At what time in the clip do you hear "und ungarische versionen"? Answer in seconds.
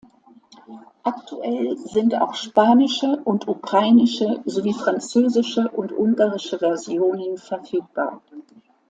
5.69-7.37